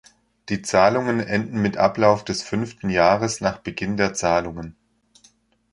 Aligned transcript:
Die 0.49 0.63
Zahlungen 0.63 1.19
enden 1.19 1.61
mit 1.61 1.77
Ablauf 1.77 2.23
des 2.25 2.41
fünften 2.41 2.89
Jahres 2.89 3.39
nach 3.39 3.59
Beginn 3.59 3.97
der 3.97 4.15
Zahlungen. 4.15 4.75